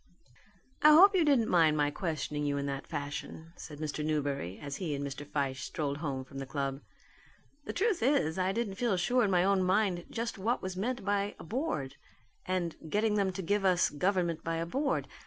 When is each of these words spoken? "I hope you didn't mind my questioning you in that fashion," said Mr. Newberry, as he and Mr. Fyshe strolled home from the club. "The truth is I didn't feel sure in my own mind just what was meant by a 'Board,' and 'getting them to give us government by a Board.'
"I 0.81 0.89
hope 0.93 1.13
you 1.13 1.23
didn't 1.23 1.47
mind 1.47 1.77
my 1.77 1.91
questioning 1.91 2.43
you 2.43 2.57
in 2.57 2.65
that 2.65 2.87
fashion," 2.87 3.53
said 3.55 3.77
Mr. 3.77 4.03
Newberry, 4.03 4.57
as 4.59 4.77
he 4.77 4.95
and 4.95 5.05
Mr. 5.05 5.27
Fyshe 5.27 5.61
strolled 5.61 5.97
home 5.97 6.25
from 6.25 6.39
the 6.39 6.47
club. 6.47 6.81
"The 7.65 7.73
truth 7.73 8.01
is 8.01 8.39
I 8.39 8.51
didn't 8.51 8.77
feel 8.81 8.97
sure 8.97 9.23
in 9.23 9.29
my 9.29 9.43
own 9.43 9.61
mind 9.61 10.05
just 10.09 10.39
what 10.39 10.59
was 10.59 10.75
meant 10.75 11.05
by 11.05 11.35
a 11.37 11.43
'Board,' 11.43 11.97
and 12.47 12.75
'getting 12.89 13.13
them 13.13 13.31
to 13.33 13.43
give 13.43 13.63
us 13.63 13.91
government 13.91 14.43
by 14.43 14.55
a 14.55 14.65
Board.' 14.65 15.07